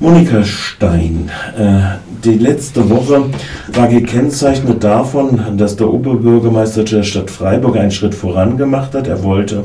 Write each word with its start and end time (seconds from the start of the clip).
Monika 0.00 0.44
Stein, 0.44 1.28
äh, 1.58 1.98
die 2.22 2.38
letzte 2.38 2.88
Woche 2.88 3.24
war 3.72 3.88
gekennzeichnet 3.88 4.84
davon, 4.84 5.56
dass 5.56 5.74
der 5.74 5.92
Oberbürgermeister 5.92 6.84
der 6.84 7.02
Stadt 7.02 7.32
Freiburg 7.32 7.76
einen 7.76 7.90
Schritt 7.90 8.14
vorangemacht 8.14 8.94
hat. 8.94 9.08
Er 9.08 9.24
wollte 9.24 9.64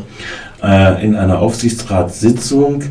äh, 0.63 1.05
in 1.05 1.15
einer 1.15 1.37
Aufsichtsratssitzung 1.37 2.81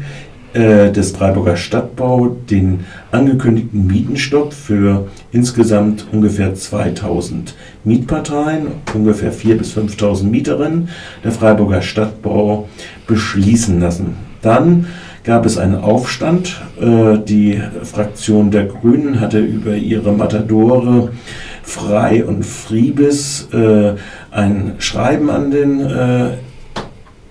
äh, 0.53 0.93
des 0.93 1.11
Freiburger 1.11 1.57
Stadtbau 1.57 2.37
den 2.49 2.85
angekündigten 3.11 3.89
Mietenstopp 3.89 4.53
für 4.53 5.09
insgesamt 5.33 6.07
ungefähr 6.13 6.55
2000 6.55 7.57
Mietparteien, 7.83 8.69
ungefähr 8.95 9.33
4.000 9.33 9.55
bis 9.57 9.77
5.000 9.77 10.25
Mieterinnen 10.25 10.91
der 11.25 11.33
Freiburger 11.33 11.83
Stadtbau 11.83 12.69
beschließen 13.09 13.81
lassen. 13.81 14.15
Dann 14.43 14.87
gab 15.25 15.47
es 15.47 15.59
einen 15.59 15.77
Aufstand. 15.77 16.61
Äh, 16.81 17.19
die 17.19 17.61
Fraktion 17.83 18.51
der 18.51 18.67
Grünen 18.67 19.21
hatte 19.21 19.41
über 19.41 19.75
ihre 19.75 20.13
Matadore 20.13 21.11
Frei 21.63 22.25
und 22.25 22.45
Friebis 22.45 23.49
äh, 23.53 23.93
ein 24.31 24.75
Schreiben 24.79 25.31
an 25.31 25.51
den 25.51 25.81
äh, 25.81 26.31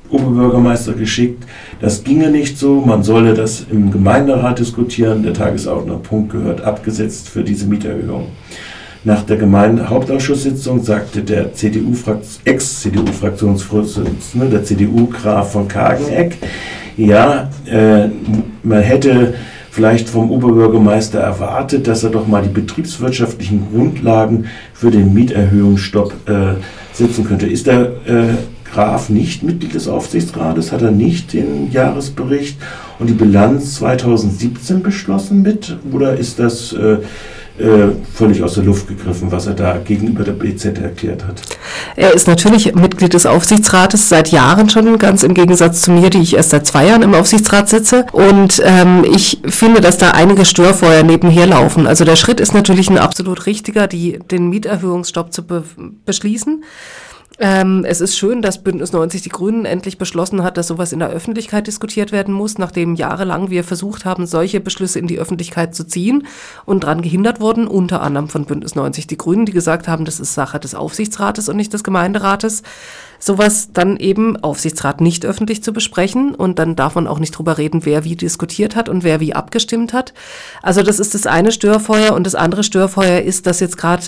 Oberbürgermeister 0.09 0.93
geschickt. 0.93 1.45
Das 1.79 2.03
ginge 2.03 2.29
nicht 2.29 2.57
so, 2.57 2.81
man 2.81 3.03
solle 3.03 3.34
das 3.34 3.65
im 3.71 3.91
Gemeinderat 3.91 4.59
diskutieren. 4.59 5.23
Der 5.23 5.34
Tagesordnerpunkt 5.34 6.31
gehört 6.31 6.62
abgesetzt 6.62 7.29
für 7.29 7.43
diese 7.43 7.67
Mieterhöhung. 7.67 8.27
Nach 9.03 9.23
der 9.23 9.37
Gemeindehauptausschusssitzung 9.37 10.84
sagte 10.84 11.23
der 11.23 11.55
CDU 11.55 11.95
Ex-CDU-Fraktionsvorsitzende, 12.45 14.48
der 14.48 14.63
CDU 14.63 15.07
Graf 15.07 15.53
von 15.53 15.67
Kageneck, 15.67 16.37
ja, 16.97 17.49
äh, 17.65 18.07
man 18.63 18.81
hätte 18.81 19.33
vielleicht 19.71 20.09
vom 20.09 20.29
Oberbürgermeister 20.29 21.19
erwartet, 21.19 21.87
dass 21.87 22.03
er 22.03 22.09
doch 22.09 22.27
mal 22.27 22.43
die 22.43 22.49
betriebswirtschaftlichen 22.49 23.67
Grundlagen 23.71 24.45
für 24.73 24.91
den 24.91 25.13
Mieterhöhungsstopp 25.13 26.13
äh, 26.29 26.55
setzen 26.93 27.25
könnte. 27.25 27.48
Ist 27.48 27.67
der 27.67 27.81
äh, 28.05 28.33
Graf 28.71 29.09
nicht 29.09 29.43
Mitglied 29.43 29.73
des 29.73 29.87
Aufsichtsrates? 29.87 30.71
Hat 30.71 30.81
er 30.81 30.91
nicht 30.91 31.33
den 31.33 31.71
Jahresbericht 31.71 32.57
und 32.99 33.09
die 33.09 33.13
Bilanz 33.13 33.76
2017 33.76 34.83
beschlossen 34.83 35.41
mit? 35.41 35.77
Oder 35.91 36.17
ist 36.17 36.39
das 36.39 36.73
äh, 36.73 36.98
völlig 38.13 38.41
aus 38.44 38.55
der 38.55 38.63
Luft 38.63 38.88
gegriffen, 38.88 39.32
was 39.32 39.46
er 39.46 39.54
da 39.54 39.77
gegenüber 39.77 40.24
der 40.24 40.32
BZ 40.32 40.80
erklärt 40.80 41.26
hat. 41.26 41.41
Er 41.96 42.13
ist 42.13 42.27
natürlich 42.27 42.74
Mitglied 42.76 43.13
des 43.13 43.26
Aufsichtsrates 43.26 44.10
seit 44.10 44.30
Jahren 44.30 44.70
schon, 44.70 44.98
ganz 44.98 45.24
im 45.24 45.34
Gegensatz 45.34 45.82
zu 45.82 45.91
mir, 45.91 46.10
die 46.10 46.20
ich 46.20 46.35
erst 46.35 46.52
seit 46.52 46.66
zwei 46.66 46.88
Jahren 46.88 47.02
im 47.02 47.13
Aufsichtsrat 47.13 47.70
sitze. 47.70 48.05
Und 48.13 48.62
ähm, 48.63 49.05
ich 49.05 49.41
finde, 49.46 49.82
dass 49.82 49.98
da 49.98 50.12
einige 50.12 50.46
Störfeuer 50.46 51.04
nebenher 51.04 51.46
laufen. 51.46 51.88
Also 51.88 52.05
der 52.05 52.16
Schritt 52.16 52.40
ist 52.40 52.54
natürlich 52.54 52.90
ein 52.90 52.98
absolut 52.98 53.46
richtiger, 53.46 53.88
die, 53.88 54.20
den 54.20 54.49
Mieterhöhungsstopp 54.49 55.34
zu 55.34 55.46
be 55.46 55.63
beschließen. 56.05 56.63
Ähm, 57.40 57.85
es 57.85 58.01
ist 58.01 58.18
schön, 58.18 58.41
dass 58.41 58.62
Bündnis 58.62 58.91
90 58.91 59.21
Die 59.21 59.29
Grünen 59.29 59.65
endlich 59.65 59.98
beschlossen 59.98 60.43
hat, 60.43 60.57
dass 60.57 60.68
sowas 60.68 60.91
in 60.91 60.99
der 60.99 61.10
Öffentlichkeit 61.10 61.65
diskutiert 61.65 62.12
werden 62.12 62.34
muss, 62.34 62.57
nachdem 62.57 62.96
jahrelang 62.96 63.49
wir 63.49 63.63
versucht 63.63 64.06
haben, 64.06 64.25
solche 64.25 64.59
Beschlüsse 64.59 65.00
in 65.00 65.07
die 65.07 65.18
Öffentlichkeit 65.18 65.73
zu 65.73 65.85
ziehen 65.85 66.28
und 66.66 66.84
daran 66.84 67.01
gehindert 67.01 67.40
wurden, 67.40 67.68
unter 67.68 68.01
anderem 68.01 68.28
von 68.28 68.46
Bündnis 68.46 68.75
90 68.75 69.07
Die 69.07 69.18
Grünen, 69.18 69.46
die 69.46 69.53
gesagt 69.53 69.88
haben, 69.88 70.06
das 70.06 70.19
ist 70.19 70.34
Sache 70.34 70.59
des 70.59 70.75
Aufsichtsrates 70.75 71.47
und 71.47 71.56
nicht 71.56 71.73
des 71.73 71.84
Gemeinderates 71.84 72.63
sowas 73.23 73.69
dann 73.72 73.97
eben 73.97 74.35
Aufsichtsrat 74.38 75.00
nicht 75.00 75.25
öffentlich 75.25 75.63
zu 75.63 75.73
besprechen 75.73 76.35
und 76.35 76.59
dann 76.59 76.75
darf 76.75 76.95
man 76.95 77.07
auch 77.07 77.19
nicht 77.19 77.31
drüber 77.31 77.57
reden, 77.57 77.85
wer 77.85 78.03
wie 78.03 78.16
diskutiert 78.16 78.75
hat 78.75 78.90
und 78.90 79.03
wer 79.03 79.19
wie 79.19 79.34
abgestimmt 79.34 79.94
hat. 79.94 80.13
Also 80.62 80.81
das 80.81 81.00
ist 81.00 81.13
das 81.13 81.28
eine 81.28 81.51
Störfeuer 81.51 82.13
und 82.13 82.25
das 82.25 82.35
andere 82.35 82.63
Störfeuer 82.63 83.22
ist, 83.22 83.45
dass 83.45 83.59
jetzt 83.59 83.78
gerade 83.78 84.03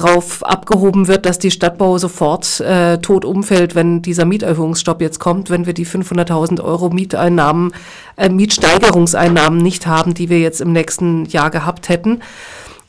drauf 0.00 0.42
abgehoben 0.44 1.08
wird, 1.08 1.26
dass 1.26 1.38
die 1.38 1.50
Stadtbau 1.50 1.98
sofort 1.98 2.60
äh, 2.60 2.98
tot 2.98 3.24
umfällt, 3.24 3.74
wenn 3.74 4.02
dieser 4.02 4.24
Mieterhöhungsstopp 4.24 5.00
jetzt 5.00 5.18
kommt, 5.18 5.50
wenn 5.50 5.66
wir 5.66 5.74
die 5.74 5.86
500.000 5.86 6.62
Euro 6.62 6.90
Mieteinnahmen, 6.90 7.72
äh, 8.16 8.28
Mietsteigerungseinnahmen 8.28 9.60
nicht 9.60 9.86
haben, 9.86 10.14
die 10.14 10.28
wir 10.28 10.40
jetzt 10.40 10.60
im 10.60 10.72
nächsten 10.72 11.26
Jahr 11.26 11.50
gehabt 11.50 11.88
hätten. 11.88 12.20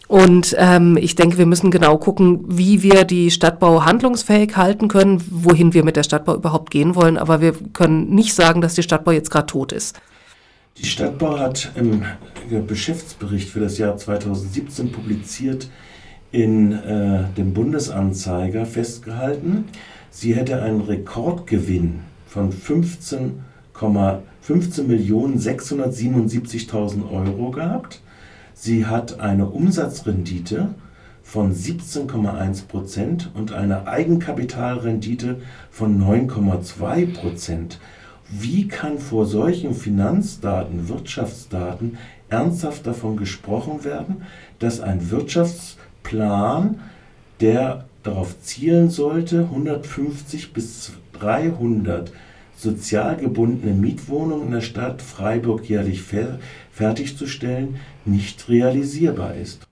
Und 0.07 0.55
ähm, 0.57 0.97
ich 0.97 1.15
denke, 1.15 1.37
wir 1.37 1.45
müssen 1.45 1.71
genau 1.71 1.97
gucken, 1.97 2.43
wie 2.45 2.83
wir 2.83 3.05
die 3.05 3.31
Stadtbau 3.31 3.85
handlungsfähig 3.85 4.57
halten 4.57 4.89
können, 4.89 5.23
wohin 5.29 5.73
wir 5.73 5.85
mit 5.85 5.95
der 5.95 6.03
Stadtbau 6.03 6.35
überhaupt 6.35 6.69
gehen 6.69 6.95
wollen. 6.95 7.17
Aber 7.17 7.39
wir 7.39 7.53
können 7.73 8.09
nicht 8.09 8.33
sagen, 8.33 8.59
dass 8.59 8.73
die 8.73 8.83
Stadtbau 8.83 9.11
jetzt 9.11 9.31
gerade 9.31 9.47
tot 9.47 9.71
ist. 9.71 10.01
Die 10.77 10.85
Stadtbau 10.85 11.39
hat 11.39 11.71
im 11.75 12.03
Geschäftsbericht 12.67 13.49
für 13.49 13.59
das 13.59 13.77
Jahr 13.77 13.95
2017 13.95 14.91
publiziert 14.91 15.69
in 16.31 16.71
äh, 16.71 17.23
dem 17.37 17.53
Bundesanzeiger 17.53 18.65
festgehalten, 18.65 19.65
sie 20.09 20.35
hätte 20.35 20.61
einen 20.61 20.81
Rekordgewinn 20.81 21.99
von 22.27 22.51
15,15 22.51 24.19
15 24.41 24.87
Millionen 24.87 25.37
677.000 25.37 27.11
Euro 27.11 27.51
gehabt 27.51 28.01
Sie 28.63 28.85
hat 28.85 29.19
eine 29.19 29.47
Umsatzrendite 29.47 30.75
von 31.23 31.51
17,1 31.51 32.67
Prozent 32.67 33.31
und 33.33 33.53
eine 33.53 33.87
Eigenkapitalrendite 33.87 35.41
von 35.71 35.99
9,2 35.99 37.11
Prozent. 37.11 37.79
Wie 38.29 38.67
kann 38.67 38.99
vor 38.99 39.25
solchen 39.25 39.73
Finanzdaten, 39.73 40.89
Wirtschaftsdaten 40.89 41.97
ernsthaft 42.29 42.85
davon 42.85 43.17
gesprochen 43.17 43.83
werden, 43.83 44.21
dass 44.59 44.79
ein 44.79 45.09
Wirtschaftsplan, 46.11 46.79
der 47.39 47.85
darauf 48.03 48.39
zielen 48.41 48.89
sollte, 48.89 49.41
150 49.41 50.53
bis 50.53 50.93
300 51.13 52.11
sozial 52.57 53.17
gebundene 53.17 53.73
Mietwohnungen 53.73 54.47
in 54.47 54.51
der 54.51 54.61
Stadt 54.61 55.01
Freiburg 55.01 55.67
jährlich 55.67 56.01
fer 56.03 56.39
fertigzustellen, 56.71 57.77
nicht 58.05 58.47
realisierbar 58.49 59.35
ist. 59.35 59.67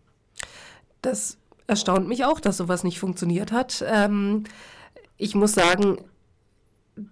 Das 1.01 1.38
erstaunt 1.67 2.07
mich 2.07 2.25
auch, 2.25 2.39
dass 2.39 2.57
sowas 2.57 2.83
nicht 2.83 3.00
funktioniert 3.00 3.51
hat. 3.51 3.83
Ähm, 3.88 4.44
ich 5.17 5.35
muss 5.35 5.53
sagen, 5.53 5.97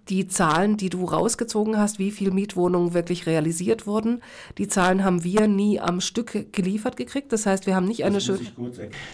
die 0.08 0.28
Zahlen, 0.28 0.76
die 0.76 0.90
du 0.90 1.04
rausgezogen 1.04 1.78
hast, 1.78 1.98
wie 1.98 2.10
viele 2.10 2.30
Mietwohnungen 2.30 2.94
wirklich 2.94 3.26
realisiert 3.26 3.86
wurden, 3.86 4.22
die 4.58 4.68
Zahlen 4.68 5.04
haben 5.04 5.24
wir 5.24 5.48
nie 5.48 5.80
am 5.80 6.00
Stück 6.00 6.52
geliefert 6.52 6.96
gekriegt. 6.96 7.32
Das 7.32 7.46
heißt, 7.46 7.66
wir 7.66 7.76
haben 7.76 7.86
nicht 7.86 8.04
eine 8.04 8.20
schöne. 8.20 8.40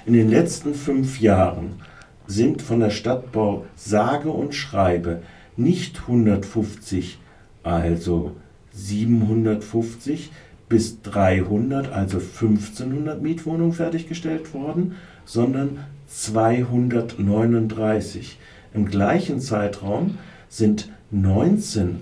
In 0.06 0.12
den 0.12 0.28
letzten 0.28 0.74
fünf 0.74 1.20
Jahren 1.20 1.80
sind 2.26 2.62
von 2.62 2.80
der 2.80 2.90
Stadtbau 2.90 3.64
sage 3.76 4.30
und 4.30 4.54
schreibe 4.54 5.22
nicht 5.56 6.00
150, 6.02 7.18
also 7.62 8.32
750 8.72 10.32
bis 10.68 11.00
300, 11.02 11.92
also 11.92 12.18
1500 12.18 13.22
Mietwohnungen 13.22 13.72
fertiggestellt 13.72 14.52
worden, 14.54 14.96
sondern 15.24 15.78
239. 16.08 18.38
Im 18.72 18.86
gleichen 18.86 19.40
Zeitraum 19.40 20.18
sind 20.54 20.88
19 21.10 22.00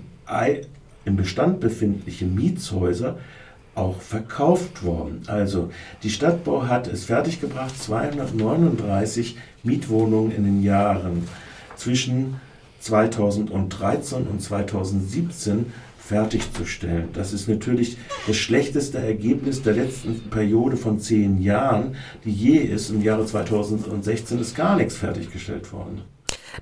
im 1.05 1.15
Bestand 1.15 1.59
befindliche 1.59 2.25
Mietshäuser 2.25 3.17
auch 3.73 3.99
verkauft 3.99 4.83
worden. 4.83 5.23
Also 5.25 5.71
die 6.03 6.11
Stadtbau 6.11 6.67
hat 6.67 6.87
es 6.87 7.05
fertiggebracht, 7.05 7.75
239 7.81 9.37
Mietwohnungen 9.63 10.31
in 10.31 10.43
den 10.43 10.61
Jahren 10.61 11.27
zwischen 11.75 12.39
2013 12.79 14.27
und 14.27 14.41
2017 14.41 15.73
fertigzustellen. 15.97 17.09
Das 17.13 17.33
ist 17.33 17.49
natürlich 17.49 17.97
das 18.27 18.35
schlechteste 18.35 18.99
Ergebnis 18.99 19.63
der 19.63 19.73
letzten 19.73 20.29
Periode 20.29 20.77
von 20.77 20.99
zehn 20.99 21.41
Jahren, 21.41 21.95
die 22.23 22.31
je 22.31 22.57
ist. 22.57 22.91
Im 22.91 23.01
Jahre 23.01 23.25
2016 23.25 24.39
ist 24.39 24.55
gar 24.55 24.77
nichts 24.77 24.95
fertiggestellt 24.95 25.73
worden. 25.73 26.12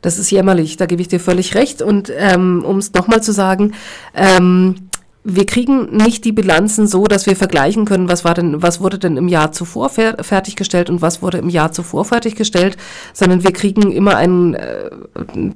Das 0.02 0.18
ist 0.18 0.32
jämmerlich, 0.32 0.78
da 0.78 0.86
gebe 0.86 1.02
ich 1.02 1.08
dir 1.08 1.20
völlig 1.20 1.56
recht. 1.56 1.82
Und 1.82 2.12
ähm, 2.16 2.64
um 2.66 2.78
es 2.78 2.94
nochmal 2.94 3.22
zu 3.22 3.32
sagen, 3.34 3.74
ähm, 4.14 4.76
wir 5.24 5.46
kriegen 5.46 5.96
nicht 5.96 6.26
die 6.26 6.32
Bilanzen 6.32 6.88
so, 6.88 7.04
dass 7.04 7.28
wir 7.28 7.36
vergleichen 7.36 7.86
können, 7.86 8.10
was 8.10 8.26
war 8.26 8.34
denn, 8.34 8.64
was 8.64 8.82
wurde 8.82 8.98
denn 8.98 9.18
im 9.18 9.28
Jahr 9.28 9.52
zuvor 9.52 9.90
fer 9.90 10.16
fertiggestellt 10.24 10.90
und 10.90 11.02
was 11.02 11.22
wurde 11.22 11.38
im 11.38 11.50
Jahr 11.50 11.72
zuvor 11.72 12.06
fertiggestellt, 12.06 12.76
sondern 13.14 13.44
wir 13.44 13.54
kriegen 13.54 13.92
immer 13.92 14.16
einen, 14.16 14.56
äh, 14.56 14.90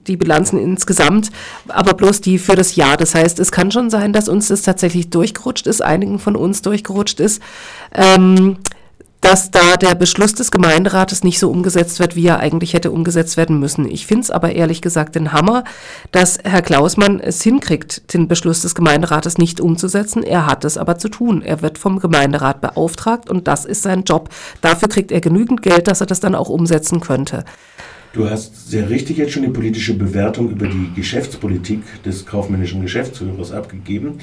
die 0.06 0.18
Bilanzen 0.18 0.60
insgesamt, 0.60 1.32
aber 1.68 1.96
bloß 1.96 2.22
die 2.22 2.38
für 2.38 2.56
das 2.56 2.76
Jahr. 2.76 2.96
Das 2.96 3.16
heißt, 3.16 3.40
es 3.40 3.52
kann 3.52 3.72
schon 3.72 3.90
sein, 3.90 4.14
dass 4.14 4.30
uns 4.30 4.50
das 4.50 4.62
tatsächlich 4.62 5.10
durchgerutscht 5.10 5.66
ist, 5.66 5.82
einigen 5.82 6.20
von 6.20 6.36
uns 6.36 6.62
durchgerutscht 6.62 7.20
ist. 7.20 7.42
Ähm, 7.92 8.58
dass 9.26 9.50
da 9.50 9.76
der 9.76 9.96
Beschluss 9.96 10.36
des 10.36 10.52
Gemeinderates 10.52 11.24
nicht 11.24 11.40
so 11.40 11.50
umgesetzt 11.50 11.98
wird, 11.98 12.16
wie 12.16 12.28
er 12.28 12.42
eigentlich 12.42 12.76
hätte 12.76 12.92
umgesetzt 12.92 13.38
werden 13.38 13.60
müssen. 13.60 13.90
Ich 13.90 14.06
finde 14.06 14.22
es 14.22 14.30
aber 14.30 14.54
ehrlich 14.54 14.84
gesagt 14.84 15.16
den 15.16 15.34
Hammer, 15.34 15.64
dass 16.12 16.38
Herr 16.44 16.62
Klausmann 16.62 17.20
es 17.20 17.42
hinkriegt, 17.42 18.14
den 18.14 18.28
Beschluss 18.28 18.62
des 18.62 18.76
Gemeinderates 18.76 19.40
nicht 19.40 19.60
umzusetzen. 19.60 20.22
Er 20.22 20.46
hat 20.46 20.64
es 20.64 20.78
aber 20.78 21.00
zu 21.00 21.10
tun. 21.10 21.42
Er 21.42 21.64
wird 21.64 21.80
vom 21.80 22.00
Gemeinderat 22.00 22.62
beauftragt 22.62 23.28
und 23.28 23.48
das 23.48 23.66
ist 23.66 23.82
sein 23.82 24.04
Job. 24.04 24.30
Dafür 24.62 24.90
kriegt 24.90 25.12
er 25.12 25.22
genügend 25.22 25.64
Geld, 25.64 25.88
dass 25.88 26.02
er 26.02 26.08
das 26.08 26.20
dann 26.20 26.36
auch 26.36 26.50
umsetzen 26.50 27.00
könnte. 27.00 27.46
Du 28.16 28.30
hast 28.30 28.70
sehr 28.70 28.90
richtig 28.90 29.18
jetzt 29.18 29.34
schon 29.34 29.44
die 29.44 29.50
politische 29.50 29.94
Bewertung 29.94 30.50
über 30.50 30.68
die 30.68 30.90
Geschäftspolitik 30.96 31.82
des 32.04 32.26
kaufmännischen 32.26 32.82
Geschäftsführers 32.82 33.52
abgegeben. 33.52 34.20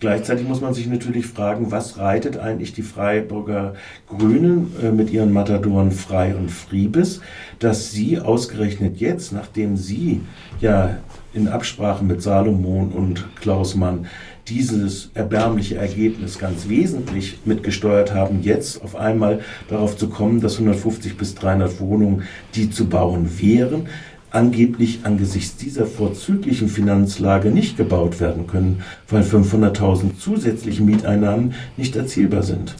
Gleichzeitig 0.00 0.48
muss 0.48 0.60
man 0.60 0.74
sich 0.74 0.88
natürlich 0.88 1.28
fragen, 1.28 1.70
was 1.70 1.96
reitet 1.96 2.38
eigentlich 2.38 2.72
die 2.72 2.82
Freiburger 2.82 3.76
Grünen 4.08 4.74
äh, 4.82 4.90
mit 4.90 5.10
ihren 5.10 5.32
Matadoren 5.32 5.92
Frei 5.92 6.34
und 6.34 6.50
Friebes, 6.50 7.20
dass 7.60 7.92
sie 7.92 8.18
ausgerechnet 8.18 8.96
jetzt, 8.96 9.32
nachdem 9.32 9.76
sie 9.76 10.22
ja 10.60 10.98
in 11.32 11.46
Absprache 11.46 12.04
mit 12.04 12.22
Salomon 12.22 12.90
und 12.90 13.26
Klaus 13.40 13.76
Mann 13.76 14.06
dieses 14.48 15.10
erbärmliche 15.14 15.76
Ergebnis 15.76 16.38
ganz 16.38 16.68
wesentlich 16.68 17.38
mitgesteuert 17.44 18.14
haben, 18.14 18.42
jetzt 18.42 18.82
auf 18.82 18.94
einmal 18.96 19.40
darauf 19.68 19.96
zu 19.96 20.08
kommen, 20.08 20.40
dass 20.40 20.54
150 20.54 21.16
bis 21.16 21.34
300 21.34 21.80
Wohnungen, 21.80 22.22
die 22.54 22.70
zu 22.70 22.86
bauen 22.86 23.28
wären, 23.40 23.88
angeblich 24.30 25.00
angesichts 25.04 25.56
dieser 25.56 25.86
vorzüglichen 25.86 26.68
Finanzlage 26.68 27.50
nicht 27.50 27.76
gebaut 27.76 28.20
werden 28.20 28.46
können, 28.46 28.82
weil 29.08 29.22
500.000 29.22 30.18
zusätzliche 30.18 30.82
Mieteinnahmen 30.82 31.54
nicht 31.76 31.96
erzielbar 31.96 32.42
sind. 32.42 32.74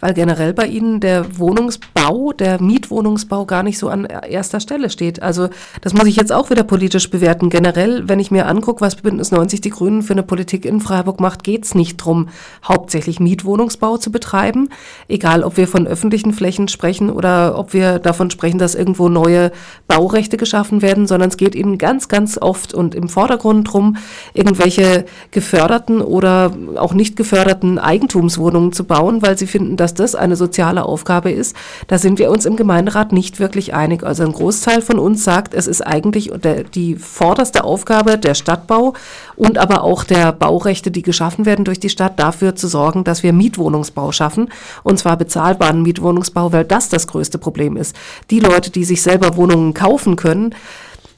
Weil 0.00 0.14
generell 0.14 0.54
bei 0.54 0.66
Ihnen 0.66 1.00
der 1.00 1.38
Wohnungsbau, 1.38 2.32
der 2.32 2.62
Mietwohnungsbau 2.62 3.46
gar 3.46 3.64
nicht 3.64 3.78
so 3.78 3.88
an 3.88 4.04
erster 4.04 4.60
Stelle 4.60 4.90
steht. 4.90 5.22
Also 5.22 5.48
das 5.80 5.92
muss 5.92 6.06
ich 6.06 6.14
jetzt 6.14 6.32
auch 6.32 6.50
wieder 6.50 6.62
politisch 6.62 7.10
bewerten. 7.10 7.50
Generell, 7.50 8.08
wenn 8.08 8.20
ich 8.20 8.30
mir 8.30 8.46
angucke, 8.46 8.80
was 8.80 8.94
Bündnis 8.94 9.32
90 9.32 9.60
Die 9.60 9.70
Grünen 9.70 10.02
für 10.02 10.12
eine 10.12 10.22
Politik 10.22 10.64
in 10.64 10.80
Freiburg 10.80 11.18
macht, 11.18 11.42
geht 11.42 11.64
es 11.64 11.74
nicht 11.74 12.00
darum, 12.00 12.28
hauptsächlich 12.62 13.18
Mietwohnungsbau 13.18 13.96
zu 13.96 14.12
betreiben. 14.12 14.68
Egal, 15.08 15.42
ob 15.42 15.56
wir 15.56 15.66
von 15.66 15.88
öffentlichen 15.88 16.32
Flächen 16.32 16.68
sprechen 16.68 17.10
oder 17.10 17.58
ob 17.58 17.72
wir 17.72 17.98
davon 17.98 18.30
sprechen, 18.30 18.58
dass 18.58 18.76
irgendwo 18.76 19.08
neue 19.08 19.50
Baurechte 19.88 20.36
geschaffen 20.36 20.80
werden 20.80 21.08
sondern 21.08 21.30
es 21.30 21.36
geht 21.36 21.56
ihnen 21.56 21.78
ganz, 21.78 22.08
ganz 22.08 22.38
oft 22.38 22.74
und 22.74 22.94
im 22.94 23.08
Vordergrund 23.08 23.66
darum, 23.66 23.96
irgendwelche 24.34 25.06
geförderten 25.32 26.00
oder 26.00 26.52
auch 26.76 26.94
nicht 26.94 27.16
geförderten 27.16 27.78
Eigentumswohnungen 27.78 28.72
zu 28.72 28.84
bauen, 28.84 29.22
weil 29.22 29.36
sie 29.36 29.46
finden, 29.46 29.76
dass 29.76 29.87
das 29.94 30.14
eine 30.14 30.36
soziale 30.36 30.84
Aufgabe 30.84 31.30
ist. 31.30 31.56
Da 31.86 31.98
sind 31.98 32.18
wir 32.18 32.30
uns 32.30 32.46
im 32.46 32.56
Gemeinderat 32.56 33.12
nicht 33.12 33.38
wirklich 33.40 33.74
einig. 33.74 34.04
Also 34.04 34.24
ein 34.24 34.32
Großteil 34.32 34.82
von 34.82 34.98
uns 34.98 35.24
sagt, 35.24 35.54
es 35.54 35.66
ist 35.66 35.86
eigentlich 35.86 36.30
die 36.74 36.96
vorderste 36.96 37.64
Aufgabe 37.64 38.18
der 38.18 38.34
Stadtbau 38.34 38.94
und 39.36 39.58
aber 39.58 39.82
auch 39.82 40.04
der 40.04 40.32
Baurechte, 40.32 40.90
die 40.90 41.02
geschaffen 41.02 41.46
werden 41.46 41.64
durch 41.64 41.80
die 41.80 41.88
Stadt, 41.88 42.18
dafür 42.18 42.54
zu 42.54 42.68
sorgen, 42.68 43.04
dass 43.04 43.22
wir 43.22 43.32
Mietwohnungsbau 43.32 44.12
schaffen 44.12 44.50
und 44.82 44.98
zwar 44.98 45.16
bezahlbaren 45.16 45.82
Mietwohnungsbau, 45.82 46.52
weil 46.52 46.64
das 46.64 46.88
das 46.88 47.06
größte 47.06 47.38
Problem 47.38 47.76
ist. 47.76 47.96
Die 48.30 48.40
Leute, 48.40 48.70
die 48.70 48.84
sich 48.84 49.02
selber 49.02 49.36
Wohnungen 49.36 49.74
kaufen 49.74 50.16
können, 50.16 50.54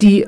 die 0.03 0.27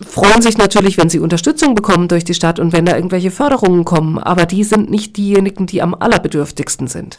freuen 0.00 0.42
sich 0.42 0.58
natürlich, 0.58 0.98
wenn 0.98 1.08
sie 1.08 1.18
Unterstützung 1.18 1.74
bekommen 1.74 2.08
durch 2.08 2.24
die 2.24 2.34
Stadt 2.34 2.58
und 2.58 2.72
wenn 2.72 2.84
da 2.84 2.96
irgendwelche 2.96 3.30
Förderungen 3.30 3.84
kommen, 3.84 4.18
aber 4.18 4.46
die 4.46 4.64
sind 4.64 4.90
nicht 4.90 5.16
diejenigen, 5.16 5.66
die 5.66 5.82
am 5.82 5.94
allerbedürftigsten 5.94 6.86
sind. 6.86 7.18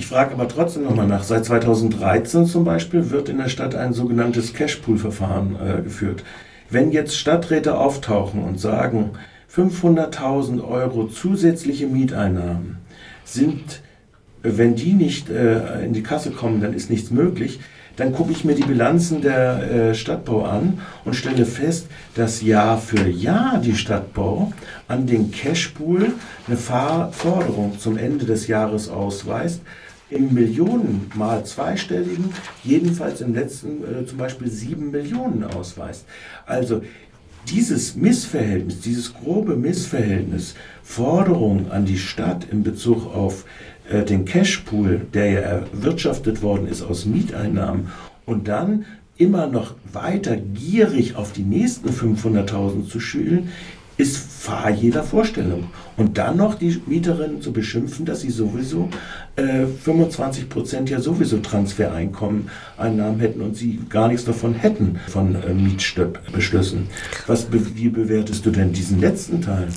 Ich 0.00 0.06
frage 0.06 0.32
aber 0.32 0.48
trotzdem 0.48 0.84
nochmal 0.84 1.06
nach. 1.06 1.24
Seit 1.24 1.44
2013 1.44 2.46
zum 2.46 2.64
Beispiel 2.64 3.10
wird 3.10 3.28
in 3.28 3.36
der 3.36 3.50
Stadt 3.50 3.74
ein 3.74 3.92
sogenanntes 3.92 4.54
Cashpool-Verfahren 4.54 5.56
äh, 5.56 5.82
geführt. 5.82 6.24
Wenn 6.70 6.90
jetzt 6.90 7.18
Stadträte 7.18 7.76
auftauchen 7.76 8.42
und 8.42 8.58
sagen, 8.58 9.10
500.000 9.54 10.66
Euro 10.66 11.06
zusätzliche 11.08 11.86
Mieteinnahmen 11.86 12.78
sind, 13.24 13.82
wenn 14.42 14.74
die 14.74 14.94
nicht 14.94 15.28
äh, 15.28 15.84
in 15.84 15.92
die 15.92 16.02
Kasse 16.02 16.30
kommen, 16.30 16.62
dann 16.62 16.72
ist 16.72 16.88
nichts 16.88 17.10
möglich 17.10 17.60
dann 18.00 18.14
gucke 18.14 18.32
ich 18.32 18.44
mir 18.44 18.54
die 18.54 18.64
Bilanzen 18.64 19.20
der 19.20 19.90
äh, 19.90 19.94
Stadtbau 19.94 20.44
an 20.44 20.80
und 21.04 21.14
stelle 21.14 21.44
fest, 21.44 21.86
dass 22.14 22.40
Jahr 22.40 22.78
für 22.78 23.06
Jahr 23.06 23.58
die 23.58 23.74
Stadtbau 23.74 24.54
an 24.88 25.06
den 25.06 25.30
Cashpool 25.30 26.12
eine 26.46 26.56
Forderung 26.56 27.78
zum 27.78 27.98
Ende 27.98 28.24
des 28.24 28.46
Jahres 28.46 28.88
ausweist, 28.88 29.60
im 30.10 30.34
Millionen 30.34 31.10
mal 31.14 31.44
zweistelligen, 31.44 32.32
jedenfalls 32.64 33.20
im 33.20 33.34
letzten 33.34 33.84
äh, 33.84 34.06
zum 34.06 34.18
Beispiel 34.18 34.50
sieben 34.50 34.90
Millionen 34.90 35.44
ausweist. 35.44 36.04
Also 36.46 36.82
dieses 37.48 37.96
Missverhältnis, 37.96 38.80
dieses 38.80 39.14
grobe 39.14 39.56
Missverhältnis, 39.56 40.54
Forderungen 40.82 41.70
an 41.70 41.84
die 41.84 41.98
Stadt 41.98 42.46
in 42.50 42.62
Bezug 42.62 43.14
auf 43.14 43.44
äh, 43.90 44.04
den 44.04 44.24
Cashpool, 44.24 45.00
der 45.14 45.30
ja 45.30 45.40
erwirtschaftet 45.40 46.42
worden 46.42 46.66
ist 46.66 46.82
aus 46.82 47.06
Mieteinnahmen, 47.06 47.88
und 48.26 48.48
dann 48.48 48.84
immer 49.16 49.46
noch 49.48 49.74
weiter 49.92 50.36
gierig 50.36 51.16
auf 51.16 51.32
die 51.32 51.42
nächsten 51.42 51.90
500.000 51.90 52.88
zu 52.88 53.00
schülen, 53.00 53.48
ist 53.96 54.16
fahr 54.16 54.70
jeder 54.70 55.02
Vorstellung. 55.02 55.64
Und 56.00 56.16
dann 56.16 56.38
noch 56.38 56.54
die 56.54 56.80
Mieterinnen 56.86 57.42
zu 57.42 57.52
beschimpfen, 57.52 58.06
dass 58.06 58.22
sie 58.22 58.30
sowieso 58.30 58.88
äh, 59.36 59.66
25 59.66 60.48
Prozent 60.48 60.88
ja 60.88 60.98
sowieso 60.98 61.36
Transfereinkommen 61.36 62.48
Einnahmen 62.78 63.20
hätten 63.20 63.42
und 63.42 63.54
sie 63.54 63.80
gar 63.90 64.08
nichts 64.08 64.24
davon 64.24 64.54
hätten 64.54 64.98
von 65.08 65.34
äh, 65.34 65.52
Mietbeschlüssen. 65.52 66.86
Was, 67.26 67.48
wie 67.52 67.90
bewertest 67.90 68.46
du 68.46 68.50
denn 68.50 68.72
diesen 68.72 68.98
letzten 68.98 69.42
Teil? 69.42 69.68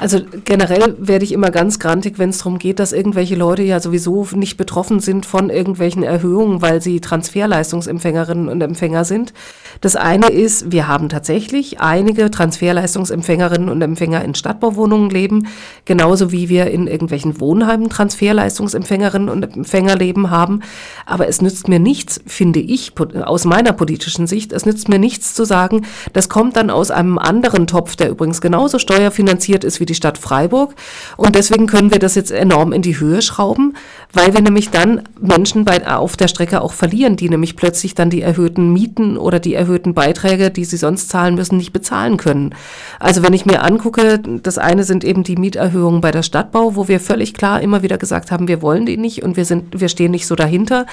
Also 0.00 0.20
generell 0.46 0.96
werde 0.98 1.24
ich 1.26 1.32
immer 1.32 1.50
ganz 1.50 1.78
grantig, 1.78 2.18
wenn 2.18 2.30
es 2.30 2.38
darum 2.38 2.58
geht, 2.58 2.78
dass 2.78 2.94
irgendwelche 2.94 3.34
Leute 3.34 3.62
ja 3.62 3.78
sowieso 3.78 4.26
nicht 4.34 4.56
betroffen 4.56 5.00
sind 5.00 5.26
von 5.26 5.50
irgendwelchen 5.50 6.02
Erhöhungen, 6.02 6.62
weil 6.62 6.80
sie 6.80 7.00
Transferleistungsempfängerinnen 7.00 8.48
und 8.48 8.62
Empfänger 8.62 9.04
sind. 9.04 9.34
Das 9.82 9.94
eine 9.94 10.28
ist, 10.28 10.72
wir 10.72 10.88
haben 10.88 11.10
tatsächlich 11.10 11.80
einige 11.80 12.30
Transferleistungsempfängerinnen 12.30 13.68
und 13.68 13.82
Empfänger 13.82 14.24
in 14.24 14.34
Stadtbauwohnungen 14.34 15.10
leben, 15.10 15.48
genauso 15.84 16.32
wie 16.32 16.48
wir 16.48 16.70
in 16.70 16.86
irgendwelchen 16.86 17.40
Wohnheimen 17.40 17.88
Transferleistungsempfängerinnen 17.88 19.28
und 19.28 19.42
Empfänger 19.42 19.96
leben 19.96 20.30
haben. 20.30 20.60
Aber 21.06 21.28
es 21.28 21.40
nützt 21.40 21.68
mir 21.68 21.78
nichts, 21.78 22.20
finde 22.26 22.60
ich, 22.60 22.92
aus 23.24 23.44
meiner 23.44 23.72
politischen 23.72 24.26
Sicht, 24.26 24.52
es 24.52 24.66
nützt 24.66 24.88
mir 24.88 24.98
nichts 24.98 25.34
zu 25.34 25.44
sagen, 25.44 25.86
das 26.12 26.28
kommt 26.28 26.56
dann 26.56 26.70
aus 26.70 26.90
einem 26.90 27.18
anderen 27.18 27.66
Topf, 27.66 27.96
der 27.96 28.10
übrigens 28.10 28.40
genauso 28.40 28.78
steuerfinanziert 28.78 29.64
ist 29.64 29.80
wie 29.80 29.86
die 29.86 29.94
Stadt 29.94 30.18
Freiburg. 30.18 30.74
Und 31.16 31.34
deswegen 31.34 31.66
können 31.66 31.90
wir 31.90 31.98
das 31.98 32.14
jetzt 32.14 32.30
enorm 32.30 32.72
in 32.72 32.82
die 32.82 32.98
Höhe 32.98 33.22
schrauben, 33.22 33.74
weil 34.12 34.34
wir 34.34 34.40
nämlich 34.40 34.70
dann 34.70 35.02
Menschen 35.20 35.64
bei, 35.64 35.86
auf 35.86 36.16
der 36.16 36.28
Strecke 36.28 36.60
auch 36.60 36.72
verlieren, 36.72 37.16
die 37.16 37.28
nämlich 37.28 37.56
plötzlich 37.56 37.94
dann 37.94 38.10
die 38.10 38.22
erhöhten 38.22 38.72
Mieten 38.72 39.16
oder 39.16 39.40
die 39.40 39.54
erhöhten 39.54 39.94
Beiträge, 39.94 40.50
die 40.50 40.64
sie 40.64 40.76
sonst 40.76 41.08
zahlen 41.08 41.34
müssen, 41.34 41.56
nicht 41.56 41.72
bezahlen 41.72 42.16
können. 42.16 42.54
Also 42.98 43.22
wenn 43.22 43.32
ich 43.32 43.46
mir 43.46 43.62
angucke, 43.62 44.18
das 44.18 44.58
eine 44.58 44.84
sind 44.84 45.04
eben 45.04 45.22
die 45.22 45.36
Mieterhöhungen 45.46 46.00
bei 46.00 46.10
der 46.10 46.24
Stadtbau, 46.24 46.74
wo 46.74 46.88
wir 46.88 46.98
völlig 46.98 47.32
klar 47.32 47.60
immer 47.60 47.82
wieder 47.82 47.98
gesagt 47.98 48.32
haben, 48.32 48.48
wir 48.48 48.62
wollen 48.62 48.84
die 48.84 48.96
nicht 48.96 49.22
und 49.22 49.36
wir 49.36 49.44
sind, 49.44 49.80
wir 49.80 49.88
stehen 49.88 50.10
nicht 50.10 50.26
so 50.26 50.34
dahinter. 50.34 50.86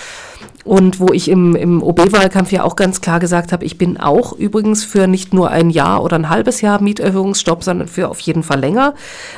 Und 0.64 1.00
wo 1.00 1.12
ich 1.12 1.28
im, 1.28 1.56
im 1.56 1.82
OB-Wahlkampf 1.82 2.52
ja 2.52 2.64
auch 2.64 2.76
ganz 2.76 3.02
klar 3.02 3.20
gesagt 3.20 3.52
habe, 3.52 3.66
ich 3.66 3.78
bin 3.80 4.00
auch 4.00 4.32
übrigens 4.32 4.86
für 4.86 5.08
nicht 5.08 5.34
nur 5.34 5.50
ein 5.50 5.72
Jahr 5.72 6.04
oder 6.04 6.16
ein 6.16 6.30
halbes 6.30 6.62
Jahr 6.62 6.82
Mieterhöhungsstopp, 6.82 7.64
sondern 7.64 7.88
für 7.88 8.10
auf 8.10 8.20
jeden 8.20 8.44
Fall 8.44 8.60
länger, 8.60 8.94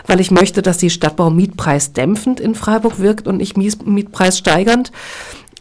weil 0.06 0.20
ich 0.20 0.32
möchte, 0.32 0.62
dass 0.62 0.78
die 0.78 0.90
Stadtbau 0.90 1.30
mietpreisdämpfend 1.30 2.42
in 2.42 2.54
Freiburg 2.56 3.00
wirkt 3.00 3.26
und 3.26 3.38
nicht 3.38 3.58
mietpreissteigernd. 3.58 4.92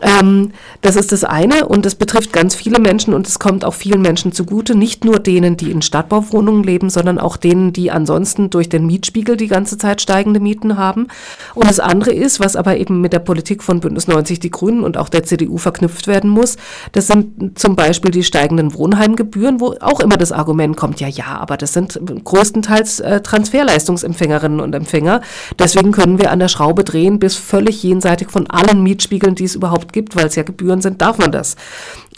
Ähm, 0.00 0.50
das 0.80 0.96
ist 0.96 1.12
das 1.12 1.22
eine 1.22 1.66
und 1.66 1.86
das 1.86 1.94
betrifft 1.94 2.32
ganz 2.32 2.54
viele 2.56 2.80
Menschen 2.80 3.14
und 3.14 3.28
es 3.28 3.38
kommt 3.38 3.64
auch 3.64 3.74
vielen 3.74 4.02
Menschen 4.02 4.32
zugute, 4.32 4.74
nicht 4.74 5.04
nur 5.04 5.20
denen, 5.20 5.56
die 5.56 5.70
in 5.70 5.82
Stadtbauwohnungen 5.82 6.64
leben, 6.64 6.90
sondern 6.90 7.18
auch 7.20 7.36
denen, 7.36 7.72
die 7.72 7.92
ansonsten 7.92 8.50
durch 8.50 8.68
den 8.68 8.86
Mietspiegel 8.86 9.36
die 9.36 9.46
ganze 9.46 9.78
Zeit 9.78 10.02
steigende 10.02 10.40
Mieten 10.40 10.76
haben. 10.76 11.06
Und 11.54 11.68
das 11.68 11.78
andere 11.78 12.12
ist, 12.12 12.40
was 12.40 12.56
aber 12.56 12.76
eben 12.76 13.00
mit 13.00 13.12
der 13.12 13.20
Politik 13.20 13.62
von 13.62 13.78
Bündnis 13.80 14.08
90 14.08 14.40
Die 14.40 14.50
Grünen 14.50 14.82
und 14.82 14.96
auch 14.96 15.08
der 15.08 15.22
CDU 15.22 15.58
verknüpft 15.58 16.08
werden 16.08 16.28
muss, 16.28 16.56
das 16.92 17.06
sind 17.06 17.58
zum 17.58 17.76
Beispiel 17.76 18.10
die 18.10 18.24
steigenden 18.24 18.74
Wohnheimgebühren, 18.74 19.60
wo 19.60 19.74
auch 19.80 20.00
immer 20.00 20.16
das 20.16 20.32
Argument 20.32 20.76
kommt, 20.76 21.00
ja, 21.00 21.08
ja, 21.08 21.38
aber 21.38 21.56
das 21.56 21.72
sind 21.72 22.00
größtenteils 22.24 22.98
äh, 23.00 23.20
Transferleistungsempfängerinnen 23.20 24.58
und 24.58 24.74
Empfänger. 24.74 25.20
Deswegen 25.58 25.92
können 25.92 26.18
wir 26.18 26.32
an 26.32 26.40
der 26.40 26.48
Schraube 26.48 26.82
drehen 26.82 27.20
bis 27.20 27.36
völlig 27.36 27.82
jenseitig 27.82 28.30
von 28.30 28.48
allen 28.48 28.82
Mietspiegeln, 28.82 29.36
die 29.36 29.44
es 29.44 29.54
überhaupt 29.54 29.83
überhaupt 29.84 29.92
gibt, 29.92 30.16
weil 30.16 30.26
es 30.26 30.36
ja 30.36 30.42
Gebühren 30.42 30.80
sind, 30.80 31.00
darf 31.00 31.18
man 31.18 31.32
das. 31.32 31.56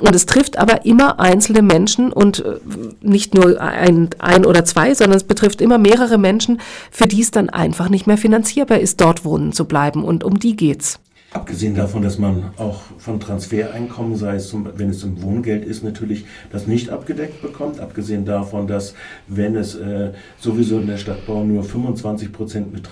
Und 0.01 0.15
es 0.15 0.27
trifft 0.27 0.59
aber 0.59 0.85
immer 0.85 1.21
einzelne 1.21 1.63
Menschen 1.63 2.13
und 2.13 2.45
äh, 2.45 2.59
nicht 3.01 3.35
nur 3.35 3.61
ein, 3.61 4.11
ein 4.19 4.45
oder 4.45 4.65
zwei, 4.65 4.95
sondern 4.95 5.17
es 5.17 5.25
betrifft 5.25 5.61
immer 5.61 5.79
mehrere 5.79 6.19
Menschen, 6.19 6.61
für 6.91 7.07
die 7.07 7.23
es 7.23 7.31
dann 7.31 7.51
einfach 7.51 7.89
nicht 7.89 8.07
mehr 8.07 8.19
finanzierbar 8.19 8.79
ist, 8.79 9.01
dort 9.01 9.25
wohnen 9.25 9.53
zu 9.53 9.65
bleiben. 9.65 10.05
Und 10.05 10.25
um 10.25 10.39
die 10.39 10.57
geht's. 10.57 10.99
Abgesehen 11.33 11.75
davon, 11.75 12.03
dass 12.03 12.19
man 12.19 12.51
auch 12.57 12.83
von 12.99 13.21
Transfereinkommen, 13.21 14.17
sei 14.17 14.37
es 14.37 14.49
zum, 14.49 14.69
wenn 14.77 14.91
es 14.91 15.03
im 15.03 15.23
Wohngeld 15.23 15.67
ist, 15.67 15.83
natürlich 15.83 16.25
das 16.51 16.67
nicht 16.67 16.89
abgedeckt 16.89 17.43
bekommt. 17.43 17.81
Abgesehen 17.81 18.25
davon, 18.25 18.67
dass 18.67 18.95
wenn 19.27 19.57
es 19.57 19.75
äh, 19.75 20.13
sowieso 20.39 20.79
in 20.79 20.87
der 20.87 20.97
Stadtbau 20.97 21.45
nur 21.45 21.63
25 21.63 22.33
Prozent 22.33 22.73
mit 22.73 22.85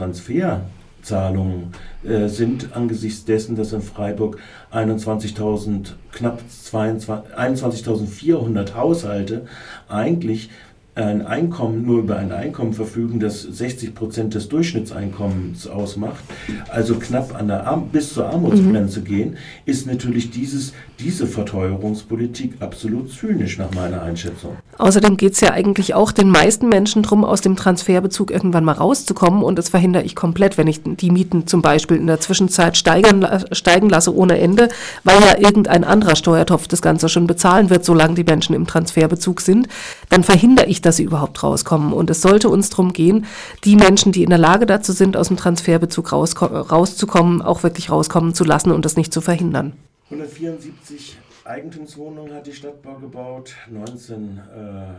Transferzahlungen 1.05 1.73
äh, 2.03 2.29
sind, 2.29 2.75
angesichts 2.75 3.25
dessen, 3.25 3.55
dass 3.57 3.73
in 3.73 3.83
Freiburg 3.83 4.39
21.000, 4.73 5.93
knapp 6.13 6.41
21.400 6.49 8.75
Haushalte 8.75 9.47
eigentlich 9.89 10.51
ein 10.97 11.27
Einkommen, 11.27 11.85
nur 11.85 12.01
über 12.01 12.17
ein 12.17 12.31
Einkommen 12.31 12.73
verfügen, 12.73 13.19
das 13.19 13.43
60 13.43 13.95
Prozent 13.95 14.35
des 14.35 14.49
Durchschnittseinkommens 14.49 15.67
ausmacht, 15.67 16.23
also 16.69 16.95
knapp 16.95 17.35
an 17.37 17.49
der 17.49 17.67
Arm 17.67 17.89
bis 17.89 18.15
zur 18.15 18.29
Armutsgrenze 18.29 19.01
mhm. 19.01 19.05
gehen, 19.05 19.37
ist 19.67 19.89
natürlich 19.89 20.31
dieses, 20.31 20.73
diese 21.01 21.27
Verteuerungspolitik 21.27 22.55
absolut 22.61 23.13
zynisch 23.13 23.59
nach 23.59 23.75
meiner 23.75 24.03
Einschätzung. 24.03 24.57
Außerdem 24.79 25.17
geht 25.17 25.33
es 25.33 25.41
ja 25.41 25.51
eigentlich 25.51 25.95
auch 25.95 26.13
den 26.13 26.29
meisten 26.29 26.69
Menschen 26.69 27.03
darum, 27.03 27.25
aus 27.25 27.41
dem 27.41 27.57
Transferbezug 27.57 28.31
irgendwann 28.31 28.65
mal 28.65 28.73
rauszukommen 28.73 29.43
und 29.43 29.59
das 29.59 29.71
verhindere 29.71 30.05
ich 30.05 30.15
komplett, 30.15 30.59
wenn 30.59 30.69
ich 30.69 30.81
die 30.85 31.11
Mieten 31.11 31.49
zum 31.49 31.61
Beispiel 31.61 31.97
in 31.97 32.07
der 32.07 32.21
Zwischenzeit 32.21 32.77
steigern, 32.77 33.45
steigen 33.51 33.89
lasse 33.89 34.15
ohne 34.15 34.39
Ende, 34.39 34.69
weil 35.03 35.21
ja 35.21 35.39
irgendein 35.39 35.83
anderer 35.83 36.15
Steuertopf 36.15 36.69
das 36.69 36.83
Ganze 36.83 37.09
schon 37.09 37.27
bezahlen 37.27 37.71
wird, 37.71 37.85
solange 37.85 38.15
die 38.15 38.25
Menschen 38.25 38.55
im 38.55 38.67
Transferbezug 38.67 39.41
sind, 39.41 39.69
dann 40.09 40.23
verhindere 40.23 40.67
ich 40.67 40.84
dass 40.85 40.97
sie 40.97 41.05
überhaupt 41.05 41.43
rauskommen. 41.43 41.93
Und 41.93 42.11
es 42.11 42.23
sollte 42.23 42.49
uns 42.49 42.71
darum 42.71 42.93
gehen, 42.93 43.27
die 43.65 43.77
Menschen, 43.77 44.13
die 44.13 44.23
in 44.23 44.31
der 44.31 44.39
Lage 44.39 44.67
dazu 44.67 44.93
sind, 44.93 45.17
aus 45.17 45.29
dem 45.29 45.37
Transferbezug 45.37 46.13
rauszukommen, 46.13 47.43
auch 47.43 47.63
wirklich 47.63 47.91
rauskommen 47.91 48.35
zu 48.35 48.45
lassen 48.45 48.71
und 48.71 48.85
das 48.85 48.97
nicht 48.97 49.13
zu 49.13 49.21
verhindern. 49.21 49.75
174 50.11 51.19
Eigentumswohnungen 51.45 52.33
hat 52.35 52.47
die 52.47 52.53
Stadtbau 52.53 52.95
gebaut, 52.95 53.55
19 53.71 54.39
äh, 54.39 54.95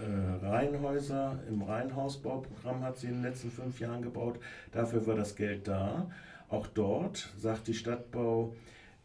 äh, 0.00 0.46
Reihenhäuser 0.46 1.38
im 1.48 1.62
Reihenhausbauprogramm 1.62 2.82
hat 2.82 2.98
sie 2.98 3.08
in 3.08 3.14
den 3.14 3.22
letzten 3.22 3.50
fünf 3.50 3.80
Jahren 3.80 4.02
gebaut. 4.02 4.38
Dafür 4.72 5.06
war 5.06 5.16
das 5.16 5.36
Geld 5.36 5.68
da. 5.68 6.10
Auch 6.48 6.66
dort 6.66 7.28
sagt 7.38 7.68
die 7.68 7.74
Stadtbau 7.74 8.54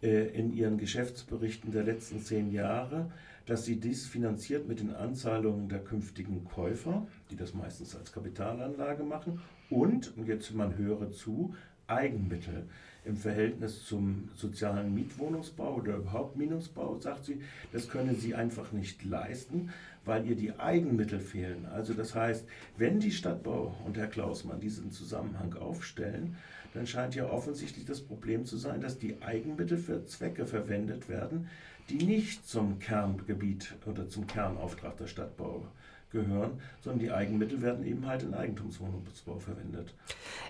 äh, 0.01 0.27
in 0.27 0.53
ihren 0.55 0.77
Geschäftsberichten 0.77 1.71
der 1.71 1.83
letzten 1.83 2.21
zehn 2.21 2.51
Jahre, 2.51 3.11
dass 3.45 3.65
sie 3.65 3.79
dies 3.79 4.07
finanziert 4.07 4.67
mit 4.67 4.79
den 4.79 4.93
Anzahlungen 4.93 5.69
der 5.69 5.79
künftigen 5.79 6.45
Käufer, 6.45 7.05
die 7.29 7.35
das 7.35 7.53
meistens 7.53 7.95
als 7.95 8.11
Kapitalanlage 8.11 9.03
machen, 9.03 9.41
und, 9.69 10.15
und 10.17 10.27
jetzt 10.27 10.53
man 10.53 10.77
höre 10.77 11.11
zu, 11.11 11.53
Eigenmittel 11.87 12.63
im 13.03 13.15
Verhältnis 13.15 13.85
zum 13.85 14.29
sozialen 14.35 14.93
Mietwohnungsbau 14.95 15.75
oder 15.75 15.97
überhaupt 15.97 16.35
Minusbau, 16.35 16.97
sagt 16.99 17.25
sie, 17.25 17.39
das 17.71 17.87
könne 17.87 18.15
sie 18.15 18.33
einfach 18.33 18.71
nicht 18.71 19.03
leisten, 19.05 19.69
weil 20.03 20.25
ihr 20.25 20.35
die 20.35 20.57
Eigenmittel 20.57 21.19
fehlen. 21.19 21.67
Also 21.67 21.93
das 21.93 22.15
heißt, 22.15 22.45
wenn 22.77 22.99
die 22.99 23.11
Stadtbau 23.11 23.75
und 23.85 23.97
Herr 23.97 24.07
Klausmann 24.07 24.59
diesen 24.59 24.91
Zusammenhang 24.91 25.53
aufstellen, 25.53 26.35
dann 26.73 26.87
scheint 26.87 27.15
ja 27.15 27.29
offensichtlich 27.29 27.85
das 27.85 28.01
Problem 28.01 28.45
zu 28.45 28.57
sein, 28.57 28.81
dass 28.81 28.97
die 28.97 29.21
Eigenmittel 29.21 29.77
für 29.77 30.03
Zwecke 30.05 30.45
verwendet 30.45 31.07
werden, 31.07 31.47
die 31.89 32.03
nicht 32.03 32.47
zum 32.47 32.79
Kerngebiet 32.79 33.75
oder 33.85 34.09
zum 34.09 34.27
Kernauftrag 34.27 34.97
der 34.97 35.07
Stadtbau 35.07 35.67
gehören, 36.15 36.51
sondern 36.81 36.99
die 36.99 37.11
Eigenmittel 37.11 37.61
werden 37.61 37.85
eben 37.85 38.07
halt 38.07 38.23
in 38.23 38.33
Eigentumswohnungsbau 38.33 39.37
verwendet. 39.37 39.93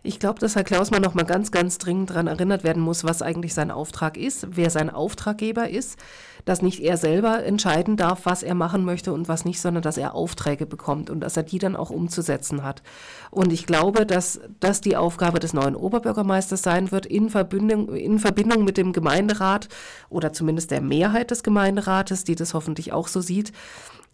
Ich 0.03 0.19
glaube, 0.19 0.39
dass 0.39 0.55
Herr 0.55 0.63
Klausmann 0.63 1.01
noch 1.01 1.15
mal 1.15 1.23
ganz, 1.23 1.51
ganz 1.51 1.77
dringend 1.77 2.11
daran 2.11 2.27
erinnert 2.27 2.63
werden 2.63 2.81
muss, 2.81 3.03
was 3.03 3.21
eigentlich 3.21 3.53
sein 3.53 3.71
Auftrag 3.71 4.15
ist, 4.15 4.47
wer 4.51 4.69
sein 4.69 4.89
Auftraggeber 4.89 5.69
ist, 5.69 5.97
dass 6.45 6.61
nicht 6.61 6.79
er 6.79 6.97
selber 6.97 7.43
entscheiden 7.43 7.97
darf, 7.97 8.25
was 8.25 8.43
er 8.43 8.53
machen 8.53 8.85
möchte 8.85 9.11
und 9.11 9.27
was 9.27 9.45
nicht, 9.45 9.59
sondern 9.59 9.81
dass 9.81 9.97
er 9.97 10.13
Aufträge 10.13 10.67
bekommt 10.67 11.09
und 11.09 11.21
dass 11.21 11.35
er 11.35 11.43
die 11.43 11.57
dann 11.57 11.75
auch 11.75 11.89
umzusetzen 11.89 12.63
hat. 12.63 12.83
Und 13.31 13.51
ich 13.51 13.65
glaube, 13.65 14.05
dass 14.05 14.39
das 14.59 14.79
die 14.81 14.95
Aufgabe 14.95 15.39
des 15.39 15.53
neuen 15.53 15.75
Oberbürgermeisters 15.75 16.61
sein 16.61 16.91
wird, 16.91 17.07
in 17.07 17.29
Verbindung, 17.29 17.93
in 17.95 18.19
Verbindung 18.19 18.63
mit 18.63 18.77
dem 18.77 18.93
Gemeinderat 18.93 19.67
oder 20.09 20.31
zumindest 20.31 20.69
der 20.69 20.81
Mehrheit 20.81 21.31
des 21.31 21.41
Gemeinderates, 21.41 22.23
die 22.23 22.35
das 22.35 22.53
hoffentlich 22.53 22.93
auch 22.93 23.07
so 23.07 23.21
sieht, 23.21 23.51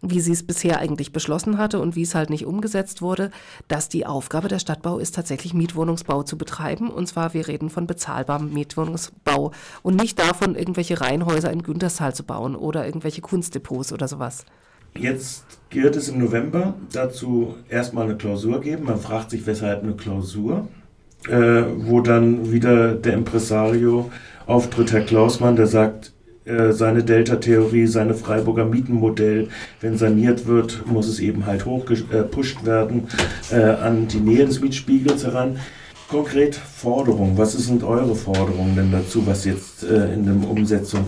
wie 0.02 0.20
sie 0.20 0.32
es 0.32 0.44
bisher 0.44 0.80
eigentlich 0.80 1.12
beschlossen 1.12 1.58
hatte 1.58 1.80
und 1.80 1.96
wie 1.96 2.02
es 2.02 2.16
halt 2.16 2.30
nicht 2.30 2.46
umgesetzt 2.46 3.02
wurde, 3.02 3.32
dass 3.68 3.90
die 3.90 4.06
Aufgabe 4.06 4.48
der 4.48 4.60
Stadtbau 4.60 4.98
ist, 4.98 5.16
tatsächlich 5.16 5.54
Mietwohnungsbau 5.54 6.24
zu 6.24 6.38
betreiben. 6.38 6.90
Und 6.90 7.08
zwar, 7.08 7.34
wir 7.34 7.48
reden 7.48 7.70
von 7.70 7.88
bezahlbarem 7.88 8.52
Mietwohnungsbau 8.52 9.52
und 9.84 10.02
nicht 10.02 10.20
davon, 10.20 10.56
irgendwelche 10.56 11.00
Reihenhäuser 11.00 11.52
in 11.52 11.64
Günterstal 11.64 12.16
zu 12.16 12.24
bauen 12.24 12.56
oder 12.56 12.86
irgendwelche 12.86 13.22
Kunstdepots 13.22 13.94
oder 13.94 14.08
sowas. 14.08 14.46
Jetzt 14.98 15.46
gilt 15.70 15.96
es 15.96 16.10
im 16.10 16.20
November 16.20 16.74
dazu 16.92 17.56
erstmal 17.70 18.06
eine 18.06 18.18
Klausur 18.18 18.60
geben. 18.60 18.86
Man 18.86 19.00
fragt 19.00 19.30
sich, 19.30 19.46
weshalb 19.46 19.84
eine 19.84 19.94
Klausur, 19.94 20.68
äh, 21.30 21.64
wo 21.78 22.02
dann 22.02 22.52
wieder 22.52 22.96
der 22.96 23.14
Impresario 23.14 24.12
auftritt, 24.48 24.92
Herr 24.92 25.02
Klausmann, 25.02 25.56
der 25.56 25.68
sagt, 25.68 26.12
äh, 26.46 26.72
seine 26.72 27.04
Delta-Theorie, 27.04 27.88
seine 27.88 28.14
Freiburger 28.14 28.66
Mietenmodell, 28.66 29.50
wenn 29.80 29.98
saniert 29.98 30.48
wird, 30.48 30.86
muss 30.88 31.08
es 31.08 31.20
eben 31.20 31.46
halt 31.46 31.66
hochgepusht 31.66 32.66
werden 32.66 33.08
äh, 33.52 33.62
an 33.62 34.08
die 34.08 34.20
Nähe 34.20 34.46
des 34.46 34.62
Mietspiegels 34.62 35.24
heran. 35.24 35.58
Konkret 36.10 36.56
Forderungen, 36.56 37.38
was 37.38 37.54
sind 37.54 37.84
eure 37.84 38.16
Forderungen 38.16 38.76
denn 38.76 38.92
dazu, 38.92 39.26
was 39.26 39.46
jetzt 39.46 39.84
äh, 39.84 40.14
in 40.14 40.26
der 40.26 40.50
Umsetzung 40.50 41.06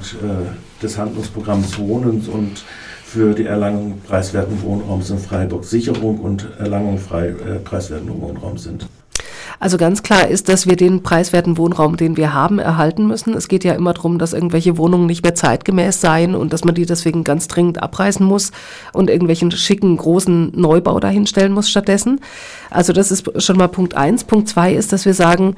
des 0.81 0.97
Handlungsprogramms 0.97 1.77
Wohnens 1.77 2.27
und 2.29 2.63
für 3.13 3.35
die 3.35 3.45
Erlangung 3.45 4.01
preiswerten 4.07 4.59
Wohnraums 4.63 5.11
in 5.11 5.19
Freiburg 5.19 5.65
Sicherung 5.65 6.19
und 6.19 6.47
Erlangung 6.57 6.97
frei, 6.97 7.27
äh, 7.27 7.59
preiswerten 7.59 8.09
Wohnraums 8.19 8.63
sind? 8.63 8.87
Also 9.63 9.77
ganz 9.77 10.03
klar 10.03 10.27
ist, 10.27 10.50
dass 10.50 10.67
wir 10.67 10.75
den 10.75 11.03
preiswerten 11.03 11.58
Wohnraum, 11.58 11.96
den 11.96 12.17
wir 12.17 12.34
haben, 12.34 12.60
erhalten 12.60 13.08
müssen. 13.08 13.34
Es 13.34 13.48
geht 13.48 13.63
ja 13.63 13.72
immer 13.72 13.93
darum, 13.93 14.20
dass 14.20 14.34
irgendwelche 14.34 14.77
Wohnungen 14.77 15.05
nicht 15.05 15.24
mehr 15.24 15.36
zeitgemäß 15.36 16.01
seien 16.01 16.36
und 16.36 16.51
dass 16.51 16.65
man 16.65 16.75
die 16.75 16.86
deswegen 16.86 17.24
ganz 17.24 17.48
dringend 17.48 17.82
abreißen 17.82 18.25
muss 18.25 18.51
und 18.91 19.10
irgendwelchen 19.10 19.51
schicken, 19.51 19.96
großen 19.96 20.51
Neubau 20.53 21.00
dahinstellen 21.00 21.53
muss 21.53 21.70
stattdessen. 21.70 22.20
Also 22.72 22.91
das 22.91 23.10
ist 23.10 23.41
schon 23.41 23.55
mal 23.55 23.70
Punkt 23.70 23.96
eins. 23.96 24.25
Punkt 24.25 24.50
zwei 24.50 24.74
ist, 24.74 24.91
dass 24.91 25.05
wir 25.05 25.13
sagen, 25.13 25.55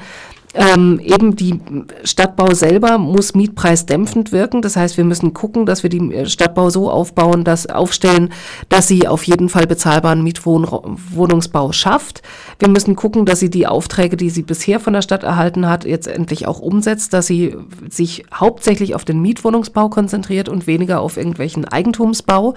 ähm, 0.56 1.00
eben 1.04 1.36
die 1.36 1.60
Stadtbau 2.06 2.54
selber 2.54 2.98
muss 2.98 3.36
mietpreisdämpfend 3.36 4.32
wirken. 4.32 4.62
Das 4.62 4.78
heißt, 4.78 4.96
wir 4.96 5.04
müssen 5.04 5.34
gucken, 5.34 5.66
dass 5.66 5.84
wir 5.84 5.90
die 5.90 6.14
äh, 6.14 6.26
Stadtbau 6.28 6.70
so 6.70 6.90
aufbauen, 6.90 7.44
dass 7.44 7.68
aufstellen, 7.68 8.32
dass 8.70 8.88
sie 8.88 9.08
auf 9.08 9.24
jeden 9.24 9.50
Fall 9.50 9.68
bezahlbaren 9.68 10.24
Mietwohnungsbau 10.24 11.74
schafft. 11.74 12.22
Wir 12.58 12.70
müssen 12.70 12.96
gucken, 12.96 13.26
dass 13.26 13.42
sie 13.42 13.50
die 13.50 13.68
Aufträge, 13.68 14.16
die 14.16 14.30
sie 14.30 14.44
bisher 14.44 14.80
von 14.80 14.94
der 14.94 15.02
Stadt 15.02 15.24
erhalten 15.24 15.68
hat, 15.68 15.84
jetzt 15.84 16.08
endlich 16.08 16.48
auch 16.48 16.60
umsetzt, 16.60 17.14
dass 17.14 17.28
sie 17.28 17.56
sich 17.90 18.24
hauptsächlich 18.34 18.96
auf 18.96 19.04
den 19.04 19.22
Mietwohnungsbau 19.22 19.90
konzentriert 19.90 20.48
und 20.48 20.68
weniger 20.68 21.02
auf 21.02 21.18
irgendwelchen 21.18 21.66
Eigentumsbau. 21.66 22.54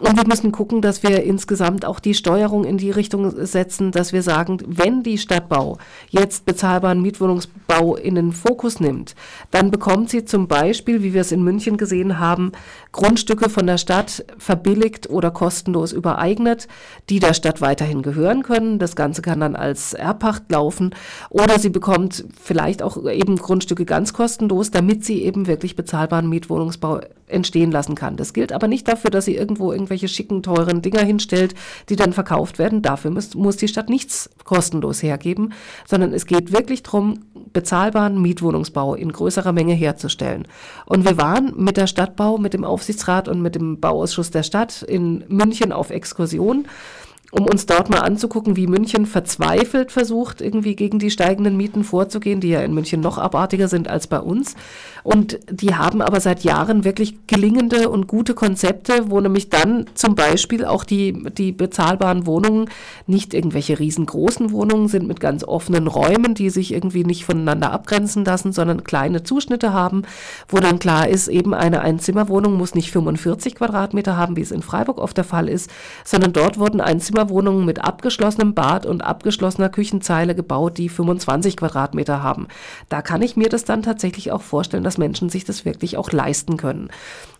Und 0.00 0.16
wir 0.16 0.26
müssen 0.26 0.52
gucken, 0.52 0.80
dass 0.80 1.02
wir 1.02 1.24
insgesamt 1.24 1.84
auch 1.84 1.98
die 1.98 2.14
Steuerung 2.14 2.64
in 2.64 2.78
die 2.78 2.92
Richtung 2.92 3.44
setzen, 3.44 3.90
dass 3.90 4.12
wir 4.12 4.22
sagen, 4.22 4.58
wenn 4.64 5.02
die 5.02 5.18
Stadtbau 5.18 5.78
jetzt 6.08 6.46
bezahlbaren 6.46 7.02
Mietwohnungsbau 7.02 7.96
in 7.96 8.14
den 8.14 8.32
Fokus 8.32 8.78
nimmt, 8.78 9.16
dann 9.50 9.72
bekommt 9.72 10.10
sie 10.10 10.24
zum 10.24 10.46
Beispiel, 10.46 11.02
wie 11.02 11.14
wir 11.14 11.22
es 11.22 11.32
in 11.32 11.42
München 11.42 11.76
gesehen 11.76 12.20
haben, 12.20 12.52
Grundstücke 12.92 13.50
von 13.50 13.66
der 13.66 13.78
Stadt 13.78 14.24
verbilligt 14.38 15.10
oder 15.10 15.32
kostenlos 15.32 15.92
übereignet, 15.92 16.68
die 17.10 17.18
der 17.18 17.34
Stadt 17.34 17.60
weiterhin 17.60 18.02
gehören 18.02 18.44
können. 18.44 18.78
Das 18.78 18.94
Ganze 18.94 19.20
kann 19.20 19.40
dann 19.40 19.56
als 19.56 19.94
Erbpacht 19.94 20.50
laufen. 20.50 20.94
Oder 21.28 21.58
sie 21.58 21.70
bekommt 21.70 22.24
vielleicht 22.40 22.82
auch 22.82 23.04
eben 23.08 23.36
Grundstücke 23.36 23.84
ganz 23.84 24.12
kostenlos, 24.12 24.70
damit 24.70 25.04
sie 25.04 25.22
eben 25.22 25.48
wirklich 25.48 25.74
bezahlbaren 25.74 26.28
Mietwohnungsbau 26.28 27.00
entstehen 27.26 27.70
lassen 27.70 27.94
kann. 27.94 28.16
Das 28.16 28.32
gilt 28.32 28.52
aber 28.52 28.68
nicht 28.68 28.88
dafür, 28.88 29.10
dass 29.10 29.24
sie 29.24 29.36
irgendwo 29.36 29.72
irgendwelche 29.88 30.08
schicken, 30.08 30.42
teuren 30.42 30.82
Dinger 30.82 31.02
hinstellt, 31.02 31.54
die 31.88 31.96
dann 31.96 32.12
verkauft 32.12 32.58
werden. 32.58 32.82
Dafür 32.82 33.10
muss, 33.10 33.34
muss 33.34 33.56
die 33.56 33.68
Stadt 33.68 33.88
nichts 33.88 34.30
kostenlos 34.44 35.02
hergeben, 35.02 35.52
sondern 35.86 36.12
es 36.12 36.26
geht 36.26 36.52
wirklich 36.52 36.82
darum, 36.82 37.20
bezahlbaren 37.52 38.20
Mietwohnungsbau 38.20 38.94
in 38.94 39.10
größerer 39.10 39.52
Menge 39.52 39.72
herzustellen. 39.72 40.46
Und 40.84 41.06
wir 41.06 41.16
waren 41.16 41.54
mit 41.56 41.76
der 41.78 41.86
Stadtbau, 41.86 42.36
mit 42.36 42.52
dem 42.52 42.64
Aufsichtsrat 42.64 43.28
und 43.28 43.40
mit 43.40 43.54
dem 43.54 43.80
Bauausschuss 43.80 44.30
der 44.30 44.42
Stadt 44.42 44.82
in 44.82 45.24
München 45.28 45.72
auf 45.72 45.90
Exkursion 45.90 46.66
um 47.30 47.44
uns 47.44 47.66
dort 47.66 47.90
mal 47.90 48.00
anzugucken, 48.00 48.56
wie 48.56 48.66
München 48.66 49.04
verzweifelt 49.04 49.92
versucht, 49.92 50.40
irgendwie 50.40 50.74
gegen 50.74 50.98
die 50.98 51.10
steigenden 51.10 51.58
Mieten 51.58 51.84
vorzugehen, 51.84 52.40
die 52.40 52.48
ja 52.48 52.60
in 52.60 52.72
München 52.72 53.00
noch 53.00 53.18
abartiger 53.18 53.68
sind 53.68 53.88
als 53.88 54.06
bei 54.06 54.18
uns. 54.18 54.54
Und 55.02 55.38
die 55.50 55.74
haben 55.74 56.00
aber 56.00 56.20
seit 56.20 56.42
Jahren 56.42 56.84
wirklich 56.84 57.26
gelingende 57.26 57.90
und 57.90 58.06
gute 58.06 58.34
Konzepte, 58.34 59.10
wo 59.10 59.20
nämlich 59.20 59.50
dann 59.50 59.84
zum 59.94 60.14
Beispiel 60.14 60.64
auch 60.64 60.84
die, 60.84 61.24
die 61.36 61.52
bezahlbaren 61.52 62.26
Wohnungen 62.26 62.70
nicht 63.06 63.34
irgendwelche 63.34 63.78
riesengroßen 63.78 64.50
Wohnungen 64.50 64.88
sind 64.88 65.06
mit 65.06 65.20
ganz 65.20 65.44
offenen 65.44 65.86
Räumen, 65.86 66.34
die 66.34 66.48
sich 66.48 66.72
irgendwie 66.72 67.04
nicht 67.04 67.26
voneinander 67.26 67.72
abgrenzen 67.72 68.24
lassen, 68.24 68.52
sondern 68.52 68.84
kleine 68.84 69.22
Zuschnitte 69.22 69.74
haben, 69.74 70.02
wo 70.48 70.58
dann 70.58 70.78
klar 70.78 71.08
ist, 71.08 71.28
eben 71.28 71.52
eine 71.52 71.82
Einzimmerwohnung 71.82 72.56
muss 72.56 72.74
nicht 72.74 72.90
45 72.90 73.54
Quadratmeter 73.54 74.16
haben, 74.16 74.36
wie 74.36 74.42
es 74.42 74.50
in 74.50 74.62
Freiburg 74.62 74.98
oft 74.98 75.16
der 75.16 75.24
Fall 75.24 75.48
ist, 75.48 75.70
sondern 76.04 76.32
dort 76.32 76.58
wurden 76.58 76.80
Einzimmerwohnungen 77.18 77.64
mit 77.64 77.84
abgeschlossenem 77.84 78.54
Bad 78.54 78.86
und 78.86 79.02
abgeschlossener 79.02 79.68
Küchenzeile 79.68 80.34
gebaut, 80.34 80.78
die 80.78 80.88
25 80.88 81.56
Quadratmeter 81.56 82.22
haben. 82.22 82.46
Da 82.88 83.02
kann 83.02 83.22
ich 83.22 83.36
mir 83.36 83.48
das 83.48 83.64
dann 83.64 83.82
tatsächlich 83.82 84.30
auch 84.30 84.42
vorstellen, 84.42 84.84
dass 84.84 84.98
Menschen 84.98 85.28
sich 85.28 85.44
das 85.44 85.64
wirklich 85.64 85.96
auch 85.96 86.12
leisten 86.12 86.56
können. 86.56 86.88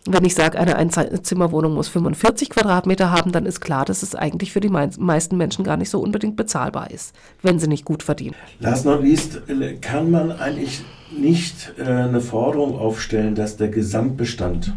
Wenn 0.05 0.25
ich 0.25 0.35
sage, 0.35 0.59
eine 0.59 0.75
Einzimmerwohnung 0.75 1.73
muss 1.73 1.87
45 1.87 2.49
Quadratmeter 2.49 3.11
haben, 3.11 3.31
dann 3.31 3.45
ist 3.45 3.61
klar, 3.61 3.85
dass 3.85 4.03
es 4.03 4.15
eigentlich 4.15 4.51
für 4.51 4.59
die 4.59 4.69
meisten 4.69 5.37
Menschen 5.37 5.63
gar 5.63 5.77
nicht 5.77 5.89
so 5.89 5.99
unbedingt 5.99 6.35
bezahlbar 6.35 6.91
ist, 6.91 7.15
wenn 7.41 7.59
sie 7.59 7.67
nicht 7.67 7.85
gut 7.85 8.03
verdienen. 8.03 8.35
Last 8.59 8.85
not 8.85 9.01
least, 9.01 9.41
kann 9.81 10.11
man 10.11 10.31
eigentlich 10.31 10.83
nicht 11.17 11.73
äh, 11.77 11.83
eine 11.83 12.21
Forderung 12.21 12.77
aufstellen, 12.77 13.35
dass 13.35 13.57
der 13.57 13.69
Gesamtbestand, 13.69 14.73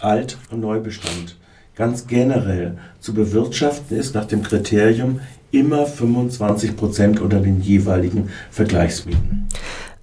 Alt- 0.00 0.38
und 0.50 0.60
Neubestand, 0.60 1.36
ganz 1.76 2.06
generell 2.06 2.76
zu 3.00 3.14
bewirtschaften 3.14 3.96
ist 3.96 4.14
nach 4.14 4.26
dem 4.26 4.42
Kriterium 4.42 5.20
immer 5.50 5.86
25 5.86 6.76
Prozent 6.76 7.20
unter 7.20 7.40
den 7.40 7.60
jeweiligen 7.60 8.30
Vergleichsmieten. 8.50 9.48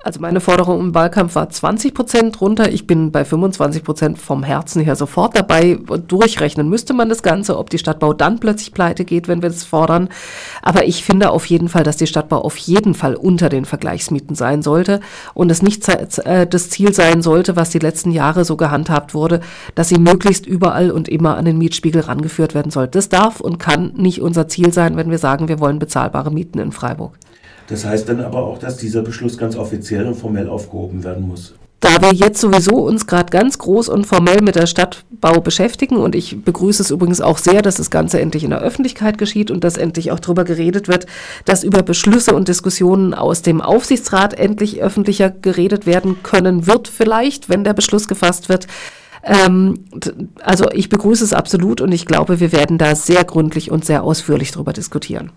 Also 0.03 0.19
meine 0.19 0.39
Forderung 0.39 0.79
im 0.79 0.95
Wahlkampf 0.95 1.35
war 1.35 1.49
20 1.49 1.93
Prozent 1.93 2.41
runter. 2.41 2.71
Ich 2.71 2.87
bin 2.87 3.11
bei 3.11 3.23
25 3.23 3.83
Prozent 3.83 4.17
vom 4.17 4.41
Herzen 4.43 4.81
her 4.81 4.95
sofort 4.95 5.37
dabei. 5.37 5.77
Durchrechnen 6.07 6.69
müsste 6.69 6.93
man 6.93 7.07
das 7.07 7.21
Ganze, 7.21 7.57
ob 7.57 7.69
die 7.69 7.77
Stadtbau 7.77 8.13
dann 8.13 8.39
plötzlich 8.39 8.73
pleite 8.73 9.05
geht, 9.05 9.27
wenn 9.27 9.43
wir 9.43 9.49
das 9.49 9.63
fordern. 9.63 10.09
Aber 10.63 10.85
ich 10.85 11.03
finde 11.03 11.29
auf 11.29 11.45
jeden 11.45 11.69
Fall, 11.69 11.83
dass 11.83 11.97
die 11.97 12.07
Stadtbau 12.07 12.41
auf 12.41 12.57
jeden 12.57 12.95
Fall 12.95 13.15
unter 13.15 13.49
den 13.49 13.65
Vergleichsmieten 13.65 14.35
sein 14.35 14.63
sollte 14.63 15.01
und 15.35 15.51
es 15.51 15.61
nicht 15.61 15.87
äh, 15.87 16.47
das 16.47 16.69
Ziel 16.71 16.93
sein 16.93 17.21
sollte, 17.21 17.55
was 17.55 17.69
die 17.69 17.79
letzten 17.79 18.11
Jahre 18.11 18.43
so 18.43 18.57
gehandhabt 18.57 19.13
wurde, 19.13 19.41
dass 19.75 19.89
sie 19.89 19.99
möglichst 19.99 20.47
überall 20.47 20.89
und 20.89 21.09
immer 21.09 21.37
an 21.37 21.45
den 21.45 21.59
Mietspiegel 21.59 22.01
rangeführt 22.01 22.55
werden 22.55 22.71
soll. 22.71 22.87
Das 22.87 23.09
darf 23.09 23.39
und 23.39 23.59
kann 23.59 23.93
nicht 23.95 24.21
unser 24.21 24.47
Ziel 24.47 24.73
sein, 24.73 24.97
wenn 24.97 25.11
wir 25.11 25.19
sagen, 25.19 25.47
wir 25.47 25.59
wollen 25.59 25.77
bezahlbare 25.77 26.31
Mieten 26.31 26.57
in 26.57 26.71
Freiburg. 26.71 27.17
Das 27.67 27.85
heißt 27.85 28.09
dann 28.09 28.21
aber 28.21 28.43
auch, 28.43 28.57
dass 28.57 28.77
dieser 28.77 29.01
Beschluss 29.01 29.37
ganz 29.37 29.55
offiziell 29.55 30.05
und 30.05 30.15
formell 30.15 30.49
aufgehoben 30.49 31.03
werden 31.03 31.27
muss. 31.27 31.53
Da 31.81 31.99
wir 31.99 32.13
jetzt 32.13 32.39
sowieso 32.39 32.75
uns 32.75 33.07
gerade 33.07 33.31
ganz 33.31 33.57
groß 33.57 33.89
und 33.89 34.05
formell 34.05 34.43
mit 34.43 34.53
der 34.53 34.67
Stadtbau 34.67 35.41
beschäftigen 35.41 35.97
und 35.97 36.13
ich 36.13 36.43
begrüße 36.43 36.83
es 36.83 36.91
übrigens 36.91 37.21
auch 37.21 37.39
sehr, 37.39 37.63
dass 37.63 37.77
das 37.77 37.89
Ganze 37.89 38.21
endlich 38.21 38.43
in 38.43 38.51
der 38.51 38.61
Öffentlichkeit 38.61 39.17
geschieht 39.17 39.49
und 39.49 39.63
dass 39.63 39.77
endlich 39.77 40.11
auch 40.11 40.19
darüber 40.19 40.43
geredet 40.43 40.87
wird, 40.87 41.07
dass 41.45 41.63
über 41.63 41.81
Beschlüsse 41.81 42.35
und 42.35 42.47
Diskussionen 42.47 43.15
aus 43.15 43.41
dem 43.41 43.61
Aufsichtsrat 43.61 44.35
endlich 44.35 44.79
öffentlicher 44.79 45.31
geredet 45.31 45.87
werden 45.87 46.21
können 46.21 46.67
wird, 46.67 46.87
vielleicht, 46.87 47.49
wenn 47.49 47.63
der 47.63 47.73
Beschluss 47.73 48.07
gefasst 48.07 48.47
wird. 48.47 48.67
Ähm, 49.23 49.85
also 50.43 50.69
ich 50.71 50.89
begrüße 50.89 51.23
es 51.23 51.33
absolut 51.33 51.81
und 51.81 51.91
ich 51.91 52.05
glaube, 52.05 52.39
wir 52.39 52.51
werden 52.51 52.77
da 52.77 52.93
sehr 52.93 53.23
gründlich 53.23 53.71
und 53.71 53.85
sehr 53.85 54.03
ausführlich 54.03 54.51
darüber 54.51 54.73
diskutieren. 54.73 55.31